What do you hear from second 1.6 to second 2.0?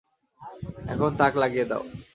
দাও।